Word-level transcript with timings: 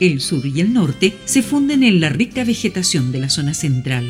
El 0.00 0.20
sur 0.20 0.46
y 0.46 0.60
el 0.60 0.72
norte 0.72 1.16
se 1.24 1.42
funden 1.42 1.82
en 1.82 2.00
la 2.00 2.08
rica 2.08 2.44
vegetación 2.44 3.10
de 3.10 3.18
la 3.18 3.28
zona 3.28 3.52
central. 3.52 4.06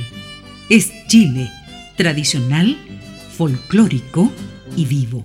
Es 0.68 0.92
Chile, 1.06 1.50
tradicional, 1.96 2.76
folclórico 3.36 4.30
y 4.76 4.84
vivo. 4.84 5.24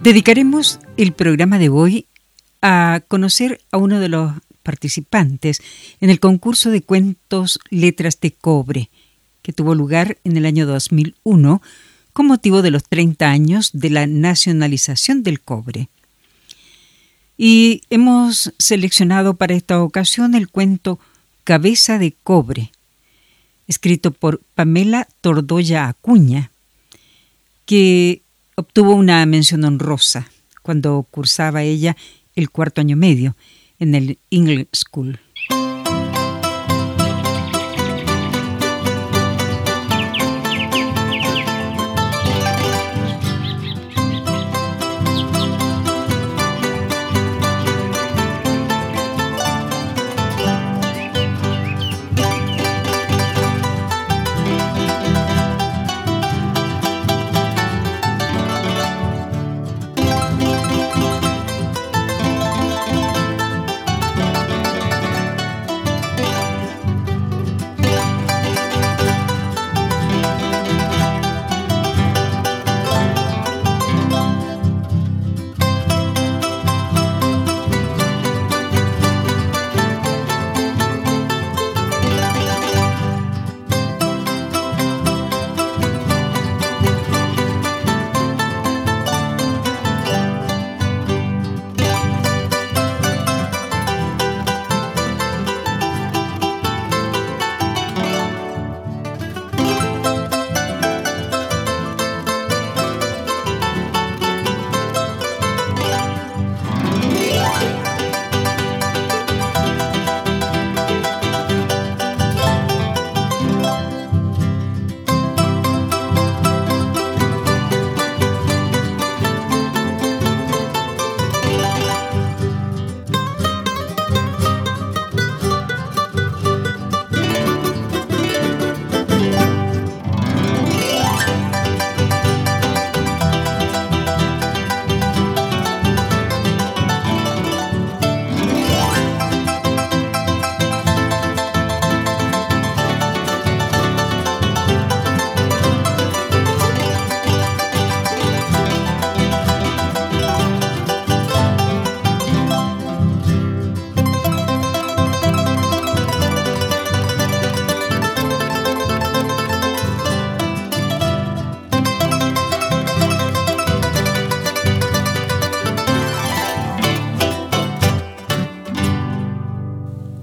Dedicaremos 0.00 0.78
el 0.96 1.12
programa 1.12 1.58
de 1.58 1.68
hoy 1.70 2.06
a 2.60 3.02
conocer 3.08 3.60
a 3.72 3.78
uno 3.78 3.98
de 3.98 4.08
los 4.08 4.32
participantes 4.62 5.60
en 6.00 6.10
el 6.10 6.20
concurso 6.20 6.70
de 6.70 6.82
cuentos 6.82 7.58
Letras 7.70 8.20
de 8.20 8.30
Cobre, 8.30 8.90
que 9.42 9.52
tuvo 9.52 9.74
lugar 9.74 10.18
en 10.24 10.36
el 10.36 10.46
año 10.46 10.66
2001 10.66 11.62
con 12.12 12.26
motivo 12.26 12.62
de 12.62 12.70
los 12.70 12.84
30 12.84 13.30
años 13.30 13.70
de 13.72 13.90
la 13.90 14.06
nacionalización 14.06 15.22
del 15.22 15.40
cobre. 15.40 15.88
Y 17.36 17.82
hemos 17.90 18.52
seleccionado 18.58 19.34
para 19.34 19.54
esta 19.54 19.82
ocasión 19.82 20.34
el 20.34 20.48
cuento 20.48 20.98
Cabeza 21.44 21.98
de 21.98 22.14
Cobre, 22.22 22.70
escrito 23.66 24.12
por 24.12 24.40
Pamela 24.54 25.08
Tordoya 25.20 25.88
Acuña, 25.88 26.50
que 27.66 28.22
Obtuvo 28.54 28.94
una 28.94 29.24
mención 29.24 29.64
honrosa 29.64 30.30
cuando 30.62 31.06
cursaba 31.10 31.62
ella 31.62 31.96
el 32.36 32.50
cuarto 32.50 32.80
año 32.80 32.96
medio 32.96 33.34
en 33.78 33.94
el 33.94 34.18
English 34.30 34.68
School. 34.74 35.18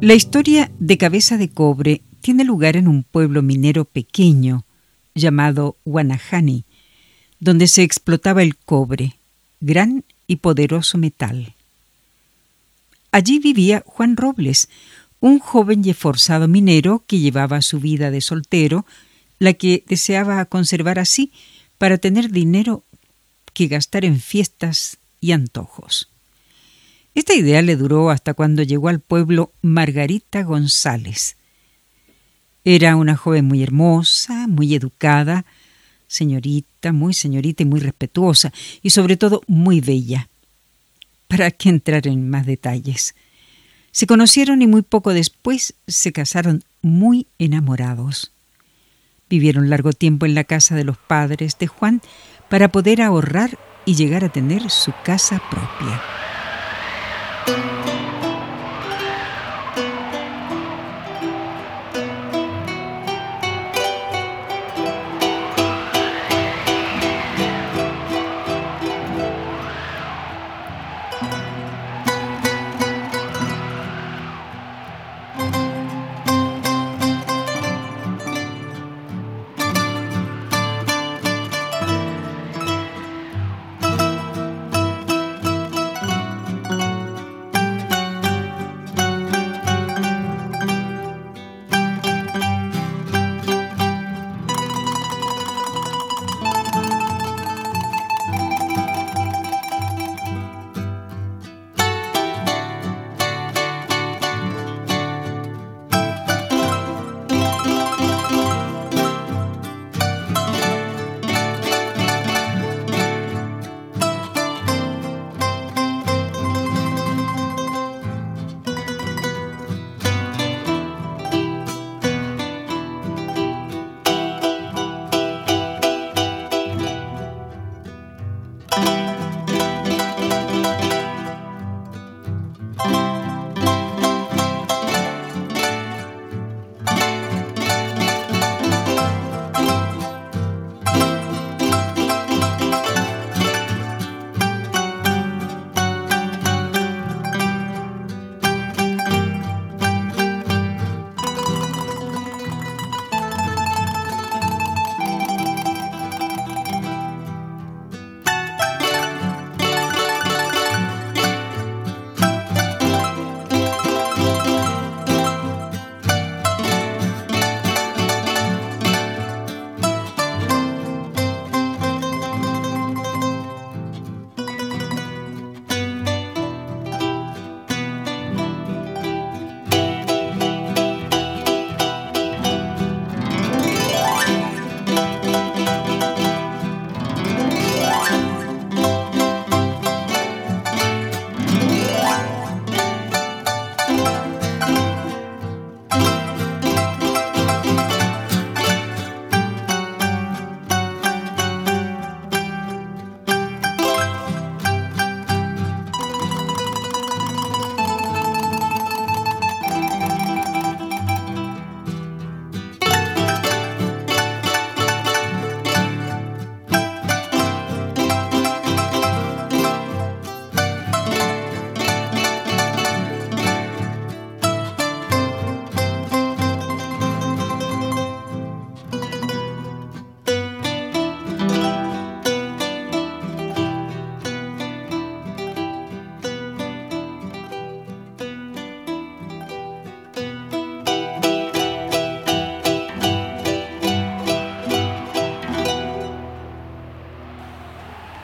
La 0.10 0.16
historia 0.16 0.72
de 0.80 0.98
Cabeza 0.98 1.38
de 1.38 1.50
Cobre 1.50 2.02
tiene 2.22 2.44
lugar 2.44 2.76
en 2.76 2.88
un 2.88 3.04
pueblo 3.04 3.44
minero 3.44 3.86
pequeño 3.86 4.66
llamado 5.14 5.78
Guanajani, 5.86 6.66
donde 7.40 7.68
se 7.68 7.84
explotaba 7.84 8.42
el 8.42 8.58
cobre, 8.58 9.20
gran 9.60 10.04
y 10.26 10.38
poderoso 10.38 10.98
metal. 10.98 11.54
Allí 13.12 13.38
vivía 13.38 13.84
Juan 13.86 14.18
Robles, 14.18 14.68
un 15.20 15.38
joven 15.38 15.86
y 15.86 15.92
esforzado 15.92 16.48
minero 16.48 17.04
que 17.06 17.20
llevaba 17.20 17.62
su 17.62 17.80
vida 17.80 18.10
de 18.10 18.22
soltero, 18.22 18.88
la 19.38 19.54
que 19.54 19.84
deseaba 19.88 20.44
conservar 20.46 20.98
así 20.98 21.32
para 21.78 22.00
tener 22.00 22.32
dinero 22.32 22.84
que 23.54 23.68
gastar 23.68 24.06
en 24.06 24.20
fiestas 24.20 24.98
y 25.22 25.34
antojos. 25.34 26.10
Esta 27.20 27.36
idea 27.36 27.62
le 27.62 27.76
duró 27.76 28.12
hasta 28.12 28.34
cuando 28.34 28.64
llegó 28.64 28.88
al 28.88 29.02
pueblo 29.02 29.52
Margarita 29.62 30.42
González. 30.44 31.36
Era 32.64 32.96
una 32.96 33.18
joven 33.18 33.44
muy 33.44 33.62
hermosa, 33.62 34.48
muy 34.48 34.74
educada, 34.74 35.44
señorita, 36.08 36.94
muy 36.94 37.14
señorita 37.14 37.64
y 37.64 37.66
muy 37.66 37.82
respetuosa, 37.82 38.54
y 38.82 38.92
sobre 38.92 39.18
todo 39.18 39.42
muy 39.48 39.82
bella. 39.82 40.30
¿Para 41.28 41.52
qué 41.52 41.68
entrar 41.68 42.08
en 42.08 42.30
más 42.30 42.46
detalles? 42.46 43.16
Se 43.92 44.08
conocieron 44.08 44.62
y 44.62 44.68
muy 44.68 44.82
poco 44.82 45.12
después 45.12 45.74
se 45.88 46.14
casaron 46.14 46.64
muy 46.82 47.28
enamorados. 47.38 48.32
Vivieron 49.30 49.70
largo 49.70 49.92
tiempo 49.92 50.26
en 50.26 50.36
la 50.36 50.46
casa 50.46 50.74
de 50.74 50.86
los 50.86 50.98
padres 50.98 51.58
de 51.60 51.68
Juan 51.68 52.02
para 52.48 52.70
poder 52.70 53.02
ahorrar 53.02 53.60
y 53.86 53.96
llegar 53.96 54.24
a 54.24 54.32
tener 54.32 54.70
su 54.70 54.94
casa 55.04 55.42
propia. 55.50 56.02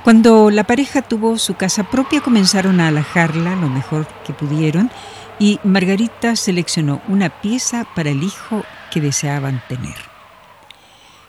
Cuando 0.05 0.51
la 0.51 0.65
pareja 0.65 1.01
tuvo 1.01 1.39
su 1.39 1.55
casa 1.55 1.89
propia 1.89 2.21
comenzaron 2.21 2.79
a 2.79 2.89
alajarla 2.89 3.55
lo 3.55 3.69
mejor 3.69 4.07
que 4.23 4.33
pudieron 4.33 4.91
y 5.39 5.59
Margarita 5.63 6.35
seleccionó 6.35 7.01
una 7.07 7.41
pieza 7.41 7.87
para 7.95 8.11
el 8.11 8.21
hijo 8.21 8.63
que 8.93 9.01
deseaban 9.01 9.63
tener. 9.67 9.95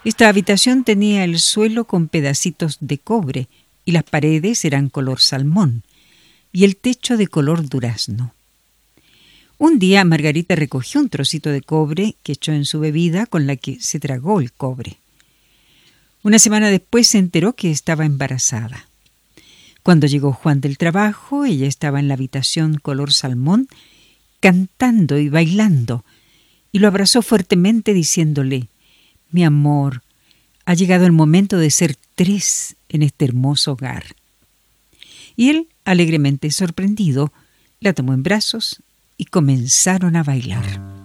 Esta 0.04 0.28
habitación 0.28 0.84
tenía 0.84 1.24
el 1.24 1.38
suelo 1.38 1.86
con 1.86 2.08
pedacitos 2.08 2.76
de 2.80 2.98
cobre 2.98 3.48
y 3.86 3.92
las 3.92 4.02
paredes 4.02 4.62
eran 4.66 4.90
color 4.90 5.22
salmón 5.22 5.82
y 6.52 6.64
el 6.64 6.76
techo 6.76 7.16
de 7.16 7.28
color 7.28 7.66
durazno. 7.66 8.34
Un 9.56 9.78
día 9.78 10.04
Margarita 10.04 10.54
recogió 10.54 11.00
un 11.00 11.08
trocito 11.08 11.48
de 11.48 11.62
cobre 11.62 12.16
que 12.22 12.32
echó 12.32 12.52
en 12.52 12.66
su 12.66 12.78
bebida 12.78 13.24
con 13.24 13.46
la 13.46 13.56
que 13.56 13.80
se 13.80 13.98
tragó 14.00 14.38
el 14.38 14.52
cobre. 14.52 14.98
Una 16.26 16.40
semana 16.40 16.70
después 16.70 17.06
se 17.06 17.18
enteró 17.18 17.52
que 17.52 17.70
estaba 17.70 18.04
embarazada. 18.04 18.88
Cuando 19.84 20.08
llegó 20.08 20.32
Juan 20.32 20.60
del 20.60 20.76
trabajo, 20.76 21.44
ella 21.44 21.68
estaba 21.68 22.00
en 22.00 22.08
la 22.08 22.14
habitación 22.14 22.78
color 22.78 23.12
salmón, 23.12 23.68
cantando 24.40 25.18
y 25.18 25.28
bailando, 25.28 26.04
y 26.72 26.80
lo 26.80 26.88
abrazó 26.88 27.22
fuertemente 27.22 27.94
diciéndole, 27.94 28.66
Mi 29.30 29.44
amor, 29.44 30.02
ha 30.64 30.74
llegado 30.74 31.06
el 31.06 31.12
momento 31.12 31.58
de 31.58 31.70
ser 31.70 31.96
tres 32.16 32.74
en 32.88 33.04
este 33.04 33.24
hermoso 33.24 33.74
hogar. 33.74 34.16
Y 35.36 35.50
él, 35.50 35.68
alegremente 35.84 36.50
sorprendido, 36.50 37.32
la 37.78 37.92
tomó 37.92 38.14
en 38.14 38.24
brazos 38.24 38.82
y 39.16 39.26
comenzaron 39.26 40.16
a 40.16 40.24
bailar. 40.24 40.95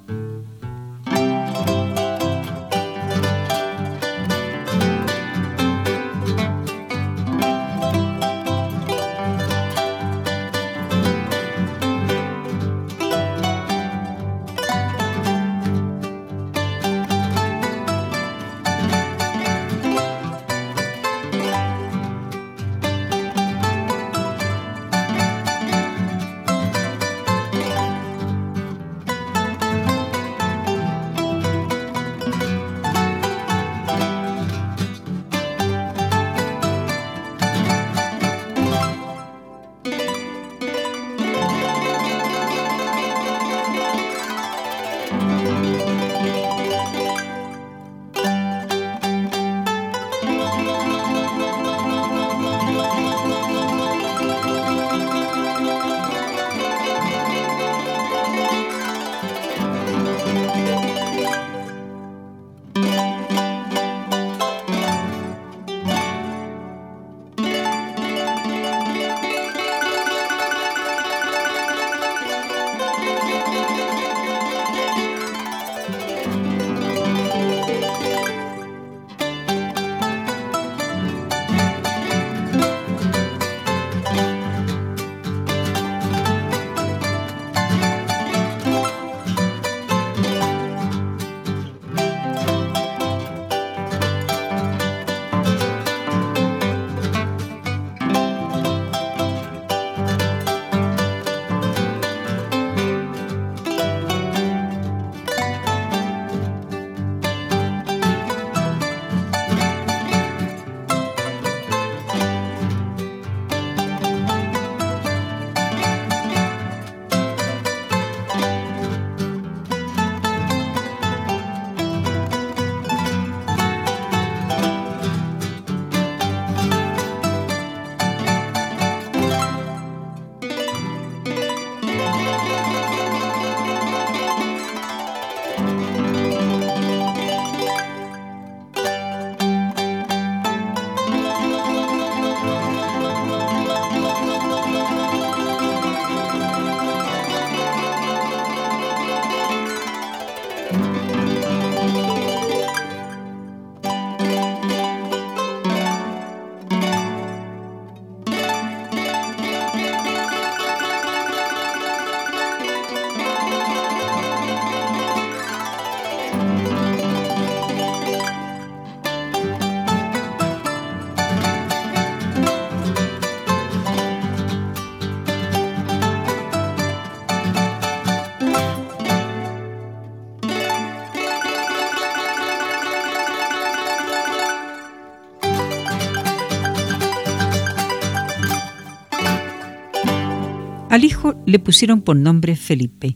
Al 190.91 191.05
hijo 191.05 191.41
le 191.45 191.57
pusieron 191.57 192.01
por 192.01 192.17
nombre 192.17 192.57
Felipe, 192.57 193.15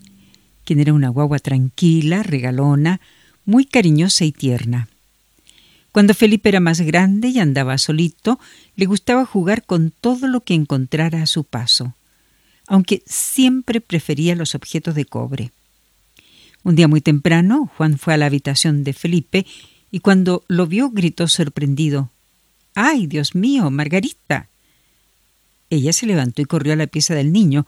quien 0.63 0.79
era 0.79 0.93
una 0.93 1.09
guagua 1.09 1.39
tranquila, 1.39 2.23
regalona, 2.23 3.01
muy 3.43 3.65
cariñosa 3.65 4.23
y 4.23 4.31
tierna. 4.31 4.87
Cuando 5.91 6.13
Felipe 6.13 6.47
era 6.47 6.61
más 6.61 6.79
grande 6.79 7.27
y 7.27 7.39
andaba 7.39 7.77
solito, 7.77 8.39
le 8.77 8.85
gustaba 8.85 9.25
jugar 9.25 9.65
con 9.65 9.91
todo 9.91 10.29
lo 10.29 10.39
que 10.39 10.53
encontrara 10.53 11.21
a 11.21 11.25
su 11.25 11.43
paso, 11.43 11.95
aunque 12.65 13.03
siempre 13.07 13.81
prefería 13.81 14.35
los 14.35 14.55
objetos 14.55 14.95
de 14.95 15.03
cobre. 15.03 15.51
Un 16.63 16.75
día 16.75 16.87
muy 16.87 17.01
temprano, 17.01 17.69
Juan 17.75 17.97
fue 17.97 18.13
a 18.13 18.17
la 18.17 18.27
habitación 18.27 18.85
de 18.85 18.93
Felipe 18.93 19.45
y 19.91 19.99
cuando 19.99 20.45
lo 20.47 20.65
vio 20.65 20.91
gritó 20.91 21.27
sorprendido 21.27 22.09
¡Ay, 22.73 23.07
Dios 23.07 23.35
mío, 23.35 23.69
Margarita! 23.69 24.47
Ella 25.69 25.93
se 25.93 26.05
levantó 26.05 26.41
y 26.41 26.45
corrió 26.45 26.73
a 26.73 26.77
la 26.77 26.87
pieza 26.87 27.15
del 27.15 27.31
niño. 27.31 27.65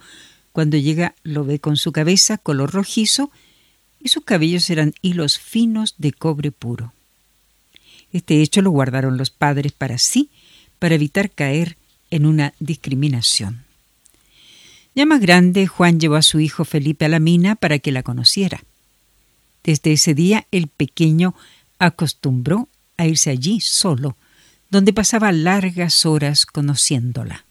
Cuando 0.51 0.77
llega 0.77 1.15
lo 1.23 1.43
ve 1.45 1.59
con 1.59 1.77
su 1.77 1.91
cabeza 1.91 2.37
color 2.37 2.71
rojizo 2.71 3.31
y 3.99 4.09
sus 4.09 4.23
cabellos 4.23 4.69
eran 4.69 4.93
hilos 5.01 5.39
finos 5.39 5.95
de 5.97 6.13
cobre 6.13 6.51
puro. 6.51 6.93
Este 8.13 8.41
hecho 8.41 8.61
lo 8.61 8.71
guardaron 8.71 9.17
los 9.17 9.29
padres 9.29 9.71
para 9.71 9.97
sí, 9.97 10.29
para 10.79 10.95
evitar 10.95 11.29
caer 11.31 11.77
en 12.09 12.25
una 12.25 12.53
discriminación. 12.59 13.65
Ya 14.95 15.05
más 15.05 15.19
grande, 15.19 15.67
Juan 15.67 15.99
llevó 15.99 16.15
a 16.15 16.21
su 16.21 16.39
hijo 16.39 16.65
Felipe 16.65 17.05
a 17.05 17.09
la 17.09 17.19
mina 17.19 17.55
para 17.55 17.79
que 17.79 17.91
la 17.91 18.03
conociera. 18.03 18.63
Desde 19.63 19.91
ese 19.91 20.13
día 20.13 20.47
el 20.51 20.67
pequeño 20.67 21.35
acostumbró 21.77 22.69
a 22.97 23.05
irse 23.05 23.29
allí 23.29 23.59
solo, 23.59 24.15
donde 24.69 24.93
pasaba 24.93 25.31
largas 25.31 26.05
horas 26.05 26.45
conociéndola. 26.45 27.46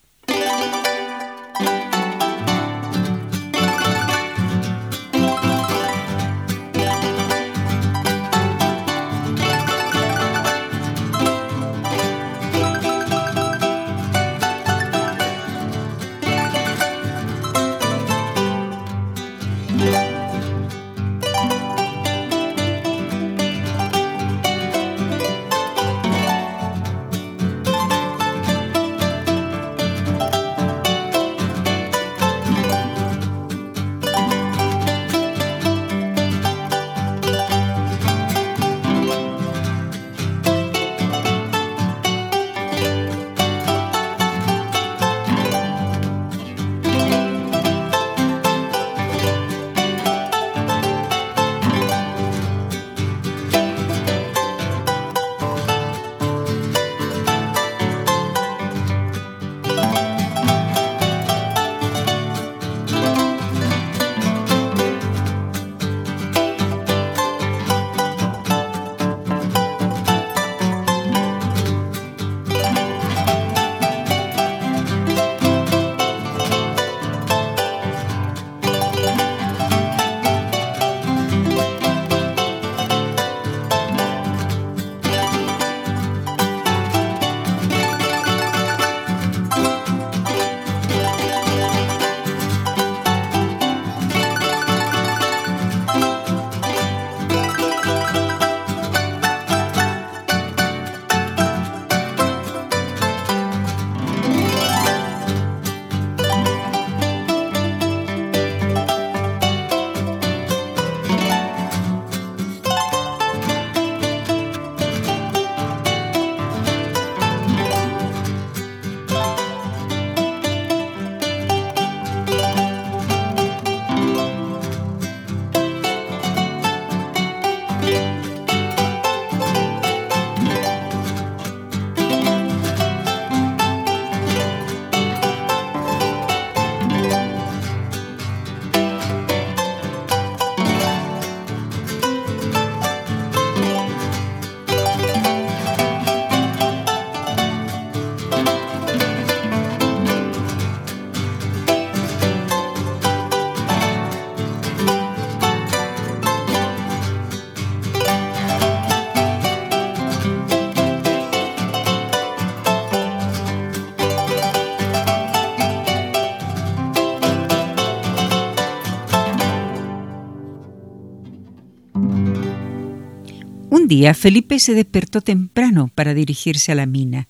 Día 173.89 174.15
Felipe 174.15 174.59
se 174.59 174.75
despertó 174.75 175.21
temprano 175.21 175.91
para 175.95 176.13
dirigirse 176.13 176.73
a 176.73 176.75
la 176.75 176.87
mina. 176.87 177.29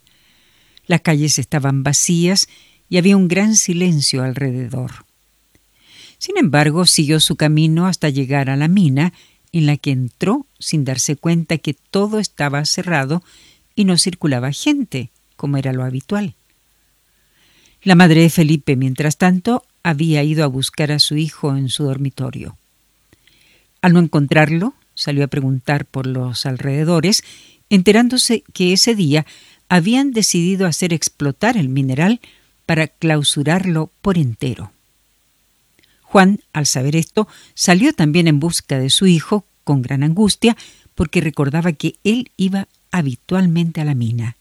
Las 0.87 1.03
calles 1.03 1.39
estaban 1.39 1.83
vacías 1.83 2.49
y 2.89 2.97
había 2.97 3.17
un 3.17 3.29
gran 3.29 3.57
silencio 3.57 4.23
alrededor. 4.23 5.05
Sin 6.19 6.39
embargo, 6.39 6.87
siguió 6.87 7.21
su 7.21 7.37
camino 7.37 7.87
hasta 7.87 8.09
llegar 8.09 8.49
a 8.49 8.57
la 8.57 8.69
mina, 8.69 9.13
en 9.53 9.67
la 9.67 9.77
que 9.77 9.91
entró 9.91 10.47
sin 10.59 10.85
darse 10.85 11.17
cuenta 11.17 11.59
que 11.59 11.75
todo 11.75 12.19
estaba 12.19 12.65
cerrado 12.65 13.23
y 13.75 13.85
no 13.85 13.99
circulaba 13.99 14.51
gente, 14.53 15.11
como 15.37 15.59
era 15.59 15.73
lo 15.73 15.85
habitual. 15.85 16.35
La 17.83 17.95
madre 17.95 18.23
de 18.23 18.31
Felipe, 18.31 18.77
mientras 18.77 19.19
tanto, 19.19 19.65
había 19.83 20.23
ido 20.23 20.43
a 20.43 20.49
buscar 20.49 20.91
a 20.91 20.99
su 20.99 21.17
hijo 21.17 21.55
en 21.55 21.69
su 21.69 21.85
dormitorio. 21.85 22.57
Al 23.83 23.93
no 23.93 24.01
encontrarlo, 24.01 24.75
salió 24.97 25.23
a 25.23 25.29
preguntar 25.29 25.85
por 25.85 26.09
los 26.09 26.45
alrededores, 26.47 27.23
enterándose 27.71 28.43
que 28.53 28.73
ese 28.73 28.97
día 28.97 29.25
habían 29.69 30.11
decidido 30.11 30.67
hacer 30.67 30.93
explotar 30.93 31.57
el 31.57 31.69
mineral 31.69 32.21
para 32.67 32.89
clausurarlo 32.89 33.93
por 34.03 34.19
entero. 34.19 34.73
Juan, 36.03 36.41
al 36.53 36.67
saber 36.67 36.97
esto, 36.97 37.29
salió 37.55 37.93
también 37.93 38.27
en 38.27 38.41
busca 38.41 38.79
de 38.79 38.91
su 38.91 39.07
hijo 39.07 39.45
con 39.63 39.83
gran 39.83 40.03
angustia 40.03 40.57
porque 40.95 41.21
recordaba 41.21 41.73
que 41.73 41.97
él 42.03 42.31
iba 42.37 42.69
habitualmente 42.91 43.81
a 43.81 43.85
la 43.85 43.95
mina. 43.95 44.37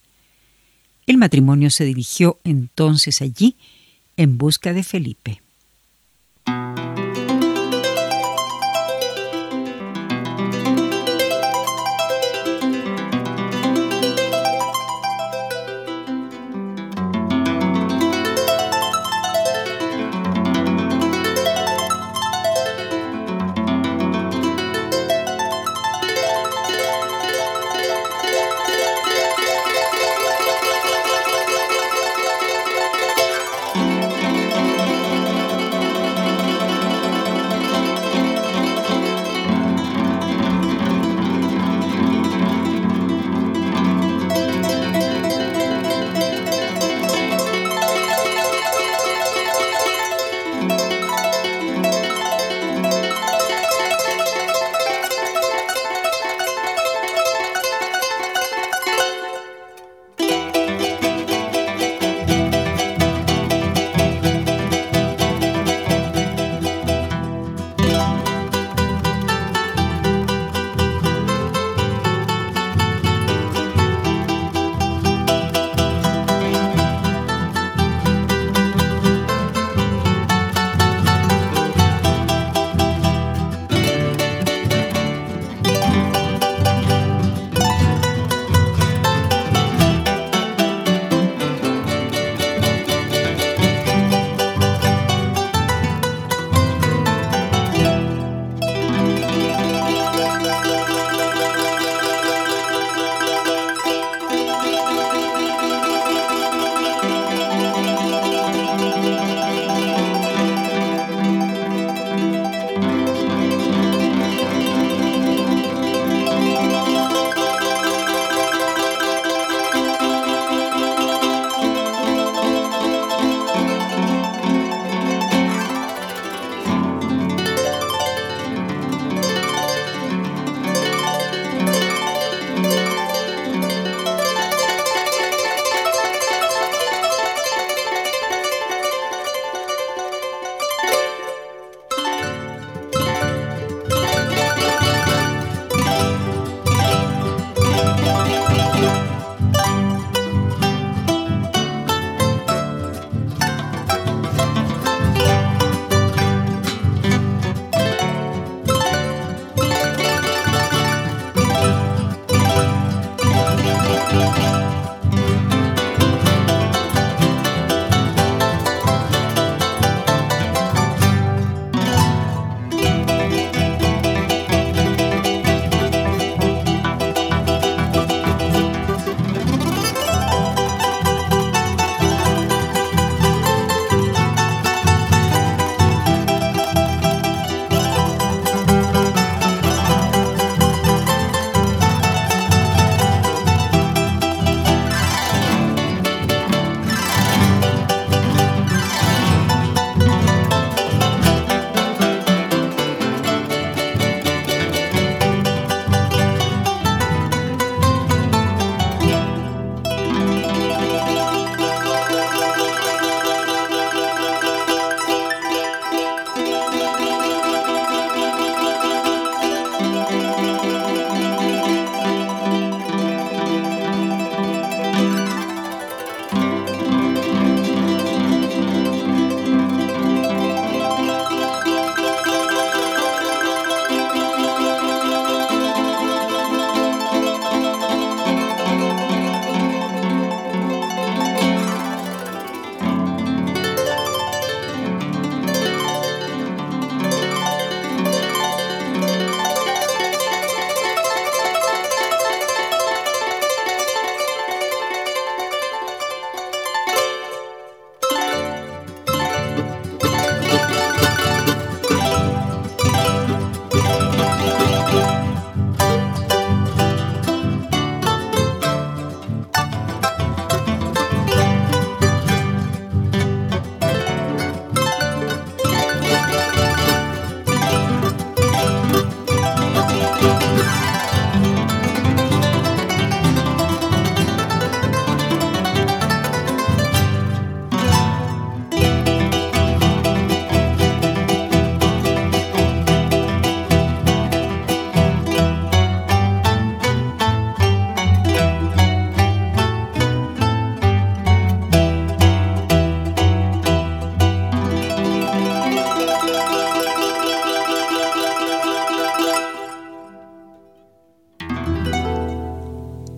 El 1.05 1.17
matrimonio 1.17 1.69
se 1.69 1.85
dirigió 1.85 2.39
entonces 2.43 3.21
allí 3.21 3.57
en 4.17 4.37
busca 4.37 4.73
de 4.73 4.83
Felipe. 4.83 5.41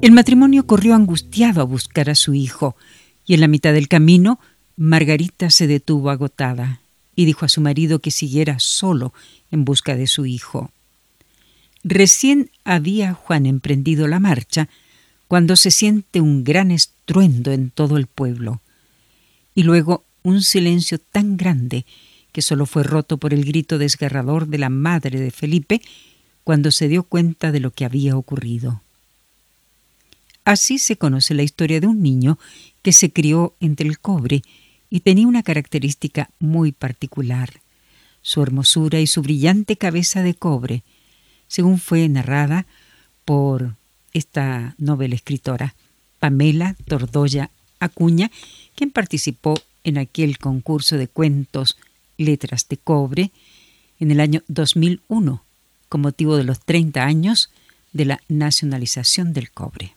El 0.08 0.14
matrimonio 0.14 0.66
corrió 0.66 0.96
angustiado 0.96 1.60
a 1.60 1.66
buscar 1.66 2.10
a 2.10 2.16
su 2.16 2.34
hijo, 2.34 2.78
y 3.26 3.34
en 3.34 3.42
la 3.42 3.50
mitad 3.50 3.74
del 3.74 3.90
camino 3.90 4.40
Margarita 4.78 5.50
se 5.50 5.68
detuvo 5.68 6.12
agotada 6.12 6.80
y 7.14 7.26
dijo 7.26 7.44
a 7.44 7.50
su 7.50 7.60
marido 7.60 8.00
que 8.00 8.10
siguiera 8.10 8.58
solo 8.60 9.12
en 9.52 9.66
busca 9.66 9.98
de 9.98 10.08
su 10.08 10.26
hijo. 10.26 10.72
Recién 11.84 12.52
había 12.64 13.16
Juan 13.16 13.46
emprendido 13.46 14.08
la 14.08 14.22
marcha 14.22 14.70
cuando 15.28 15.58
se 15.58 15.72
siente 15.72 16.22
un 16.22 16.46
gran 16.46 16.72
estruendo 16.72 17.52
en 17.52 17.70
todo 17.70 17.98
el 17.98 18.08
pueblo, 18.08 18.62
y 19.56 19.64
luego 19.64 20.06
un 20.24 20.42
silencio 20.42 21.00
tan 21.00 21.36
grande 21.36 21.86
que 22.32 22.42
solo 22.42 22.66
fue 22.66 22.84
roto 22.84 23.18
por 23.18 23.34
el 23.34 23.44
grito 23.44 23.78
desgarrador 23.78 24.48
de 24.48 24.58
la 24.58 24.70
madre 24.70 25.20
de 25.20 25.32
Felipe 25.32 25.82
cuando 26.46 26.72
se 26.72 26.88
dio 26.88 27.04
cuenta 27.04 27.52
de 27.52 27.60
lo 27.60 27.72
que 27.72 27.84
había 27.84 28.16
ocurrido. 28.16 28.84
Así 30.48 30.80
se 30.80 30.96
conoce 30.96 31.34
la 31.34 31.44
historia 31.44 31.82
de 31.82 31.88
un 31.88 32.02
niño 32.02 32.40
que 32.82 32.94
se 32.94 33.12
crió 33.12 33.54
entre 33.60 33.86
el 33.86 34.00
cobre 34.00 34.44
y 34.90 35.02
tenía 35.02 35.28
una 35.28 35.44
característica 35.44 36.30
muy 36.40 36.72
particular, 36.72 37.60
su 38.22 38.42
hermosura 38.44 39.02
y 39.02 39.08
su 39.08 39.22
brillante 39.22 39.76
cabeza 39.76 40.24
de 40.24 40.36
cobre, 40.36 40.84
según 41.50 41.80
fue 41.80 42.08
narrada 42.08 42.66
por 43.26 43.76
esta 44.14 44.74
novela 44.78 45.16
escritora, 45.16 45.76
Pamela 46.20 46.78
Tordoya 46.88 47.50
Acuña, 47.82 48.32
quien 48.74 48.92
participó 48.92 49.60
en 49.84 49.98
aquel 49.98 50.38
concurso 50.38 50.96
de 50.96 51.10
cuentos 51.10 51.78
Letras 52.18 52.70
de 52.70 52.78
Cobre 52.78 53.32
en 54.00 54.12
el 54.12 54.22
año 54.22 54.44
2001, 54.48 55.44
con 55.90 56.00
motivo 56.00 56.38
de 56.38 56.46
los 56.46 56.62
30 56.62 57.04
años 57.04 57.50
de 57.92 58.06
la 58.06 58.22
nacionalización 58.30 59.34
del 59.34 59.52
cobre. 59.52 59.97